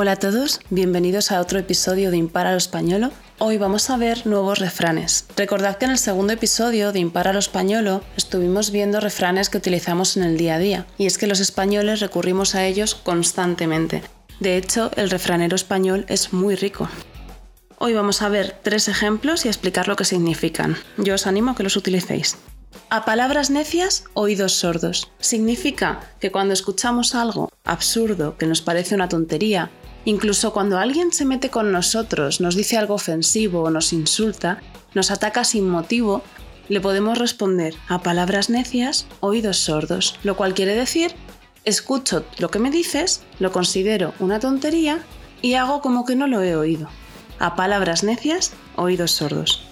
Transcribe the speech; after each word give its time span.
Hola 0.00 0.12
a 0.12 0.16
todos, 0.16 0.60
bienvenidos 0.70 1.32
a 1.32 1.40
otro 1.40 1.58
episodio 1.58 2.12
de 2.12 2.16
Impara 2.16 2.52
lo 2.52 2.56
Españolo. 2.56 3.10
Hoy 3.38 3.58
vamos 3.58 3.90
a 3.90 3.96
ver 3.96 4.28
nuevos 4.28 4.60
refranes. 4.60 5.26
Recordad 5.36 5.76
que 5.76 5.86
en 5.86 5.90
el 5.90 5.98
segundo 5.98 6.32
episodio 6.32 6.92
de 6.92 7.00
Impara 7.00 7.32
lo 7.32 7.40
Españolo 7.40 8.04
estuvimos 8.16 8.70
viendo 8.70 9.00
refranes 9.00 9.50
que 9.50 9.58
utilizamos 9.58 10.16
en 10.16 10.22
el 10.22 10.38
día 10.38 10.54
a 10.54 10.58
día, 10.60 10.86
y 10.98 11.06
es 11.06 11.18
que 11.18 11.26
los 11.26 11.40
españoles 11.40 11.98
recurrimos 11.98 12.54
a 12.54 12.64
ellos 12.64 12.94
constantemente. 12.94 14.04
De 14.38 14.56
hecho, 14.56 14.92
el 14.94 15.10
refranero 15.10 15.56
español 15.56 16.06
es 16.06 16.32
muy 16.32 16.54
rico. 16.54 16.88
Hoy 17.78 17.92
vamos 17.92 18.22
a 18.22 18.28
ver 18.28 18.56
tres 18.62 18.86
ejemplos 18.86 19.46
y 19.46 19.48
explicar 19.48 19.88
lo 19.88 19.96
que 19.96 20.04
significan. 20.04 20.76
Yo 20.96 21.16
os 21.16 21.26
animo 21.26 21.50
a 21.50 21.56
que 21.56 21.64
los 21.64 21.74
utilicéis. 21.74 22.36
A 22.90 23.04
palabras 23.04 23.50
necias, 23.50 24.04
oídos 24.14 24.54
sordos. 24.54 25.10
Significa 25.18 26.00
que 26.20 26.30
cuando 26.30 26.54
escuchamos 26.54 27.14
algo 27.14 27.50
absurdo 27.64 28.38
que 28.38 28.46
nos 28.46 28.62
parece 28.62 28.94
una 28.94 29.08
tontería 29.08 29.70
Incluso 30.08 30.54
cuando 30.54 30.78
alguien 30.78 31.12
se 31.12 31.26
mete 31.26 31.50
con 31.50 31.70
nosotros, 31.70 32.40
nos 32.40 32.56
dice 32.56 32.78
algo 32.78 32.94
ofensivo 32.94 33.64
o 33.64 33.70
nos 33.70 33.92
insulta, 33.92 34.62
nos 34.94 35.10
ataca 35.10 35.44
sin 35.44 35.68
motivo, 35.68 36.22
le 36.70 36.80
podemos 36.80 37.18
responder 37.18 37.74
a 37.88 37.98
palabras 37.98 38.48
necias, 38.48 39.06
oídos 39.20 39.58
sordos, 39.58 40.18
lo 40.22 40.34
cual 40.34 40.54
quiere 40.54 40.74
decir, 40.74 41.12
escucho 41.66 42.24
lo 42.38 42.50
que 42.50 42.58
me 42.58 42.70
dices, 42.70 43.20
lo 43.38 43.52
considero 43.52 44.14
una 44.18 44.40
tontería 44.40 45.02
y 45.42 45.56
hago 45.56 45.82
como 45.82 46.06
que 46.06 46.16
no 46.16 46.26
lo 46.26 46.42
he 46.42 46.56
oído. 46.56 46.88
A 47.38 47.54
palabras 47.54 48.02
necias, 48.02 48.54
oídos 48.76 49.10
sordos. 49.10 49.62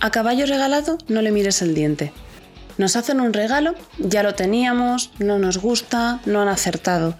A 0.00 0.10
caballo 0.10 0.46
regalado 0.46 0.96
no 1.08 1.20
le 1.20 1.30
mires 1.30 1.60
el 1.60 1.74
diente. 1.74 2.14
Nos 2.78 2.96
hacen 2.96 3.20
un 3.20 3.34
regalo, 3.34 3.74
ya 3.98 4.22
lo 4.22 4.34
teníamos, 4.34 5.10
no 5.18 5.38
nos 5.38 5.58
gusta, 5.58 6.22
no 6.24 6.40
han 6.40 6.48
acertado. 6.48 7.18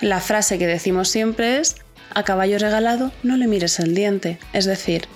La 0.00 0.20
frase 0.20 0.58
que 0.58 0.66
decimos 0.66 1.08
siempre 1.08 1.58
es, 1.58 1.76
a 2.14 2.22
caballo 2.22 2.58
regalado 2.58 3.12
no 3.22 3.36
le 3.36 3.46
mires 3.46 3.78
el 3.80 3.94
diente, 3.94 4.38
es 4.52 4.64
decir, 4.64 5.08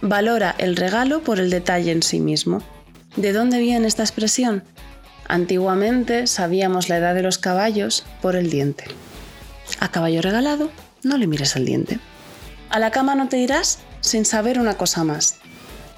valora 0.00 0.54
el 0.58 0.76
regalo 0.76 1.22
por 1.22 1.40
el 1.40 1.50
detalle 1.50 1.92
en 1.92 2.02
sí 2.02 2.20
mismo. 2.20 2.62
¿De 3.16 3.32
dónde 3.32 3.58
viene 3.58 3.88
esta 3.88 4.02
expresión? 4.02 4.64
Antiguamente 5.28 6.26
sabíamos 6.26 6.88
la 6.88 6.98
edad 6.98 7.14
de 7.14 7.22
los 7.22 7.38
caballos 7.38 8.06
por 8.22 8.36
el 8.36 8.50
diente. 8.50 8.84
A 9.80 9.90
caballo 9.90 10.22
regalado 10.22 10.70
no 11.02 11.18
le 11.18 11.26
mires 11.26 11.56
el 11.56 11.64
diente. 11.64 11.98
A 12.70 12.78
la 12.78 12.90
cama 12.90 13.14
no 13.14 13.28
te 13.28 13.38
irás 13.38 13.80
sin 14.00 14.24
saber 14.24 14.58
una 14.58 14.74
cosa 14.74 15.02
más. 15.02 15.36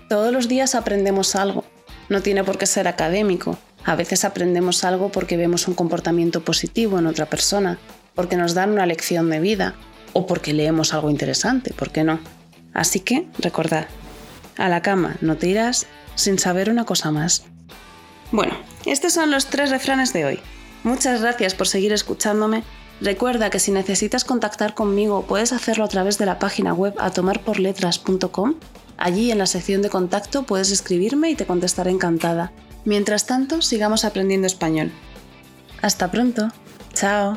Todos 0.09 0.33
los 0.33 0.49
días 0.49 0.75
aprendemos 0.75 1.35
algo. 1.35 1.65
No 2.09 2.23
tiene 2.23 2.45
por 2.45 2.57
qué 2.57 2.67
ser 2.67 2.89
académico. 2.89 3.59
A 3.85 3.97
veces 3.97 4.25
aprendemos 4.25 4.85
algo 4.85 5.11
porque 5.11 5.37
vemos 5.37 5.69
un 5.69 5.75
comportamiento 5.75 6.45
positivo 6.45 6.99
en 6.99 7.07
otra 7.07 7.27
persona 7.27 7.79
porque 8.15 8.37
nos 8.37 8.55
dan 8.55 8.73
una 8.73 8.87
lección 8.87 9.31
de 9.31 9.41
vida 9.41 9.75
o 10.13 10.27
porque 10.27 10.53
leemos 10.53 10.93
algo 10.95 11.11
interesante, 11.11 11.73
¿por 11.73 11.91
qué 11.91 12.05
no? 12.05 12.19
Así 12.75 13.01
que 13.01 13.29
recordad, 13.39 13.87
a 14.57 14.69
la 14.69 14.83
cama 14.83 15.17
no 15.21 15.37
te 15.37 15.49
irás 15.49 15.87
sin 16.17 16.39
saber 16.39 16.69
una 16.69 16.85
cosa 16.85 17.11
más. 17.11 17.45
Bueno, 18.33 18.55
estos 18.85 19.13
son 19.13 19.31
los 19.31 19.47
tres 19.47 19.71
refranes 19.71 20.13
de 20.13 20.25
hoy. 20.25 20.41
Muchas 20.83 21.21
gracias 21.23 21.55
por 21.55 21.69
seguir 21.69 21.93
escuchándome. 21.93 22.63
Recuerda 23.01 23.51
que 23.51 23.61
si 23.61 23.71
necesitas 23.71 24.25
contactar 24.25 24.75
conmigo 24.75 25.25
puedes 25.27 25.53
hacerlo 25.53 25.85
a 25.85 25.89
través 25.89 26.19
de 26.19 26.27
la 26.27 26.39
página 26.39 26.75
web 26.75 26.95
atomarporletras.com. 26.99 28.55
Allí 28.97 29.31
en 29.31 29.39
la 29.39 29.47
sección 29.47 29.83
de 29.83 29.91
contacto 29.91 30.43
puedes 30.43 30.73
escribirme 30.73 31.31
y 31.31 31.37
te 31.37 31.47
contestaré 31.47 31.93
encantada. 31.93 32.53
Mientras 32.89 33.27
tanto, 33.27 33.61
sigamos 33.61 34.07
aprendiendo 34.07 34.47
español. 34.47 34.91
Hasta 35.83 36.11
pronto. 36.11 36.49
Chao. 36.95 37.37